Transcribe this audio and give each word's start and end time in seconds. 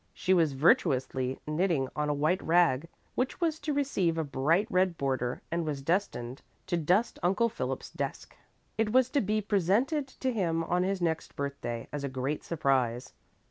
She 0.15 0.33
was 0.33 0.53
virtuously 0.53 1.39
knitting 1.45 1.87
on 1.95 2.09
a 2.09 2.13
white 2.15 2.41
rag, 2.41 2.87
which 3.13 3.39
was 3.39 3.59
to 3.59 3.71
receive 3.71 4.17
a 4.17 4.23
bright 4.23 4.65
red 4.71 4.97
border 4.97 5.43
and 5.51 5.63
was 5.63 5.83
destined 5.83 6.41
to 6.65 6.75
dust 6.75 7.19
Uncle 7.21 7.49
Philip's 7.49 7.91
desk. 7.91 8.35
It 8.79 8.91
was 8.91 9.11
to 9.11 9.21
be 9.21 9.41
presented 9.41 10.07
to 10.07 10.31
him 10.33 10.63
on 10.63 10.81
his 10.81 11.03
next 11.03 11.35
birthday 11.35 11.87
as 11.91 12.03
a 12.03 12.09
great 12.09 12.43
surprise. 12.43 13.13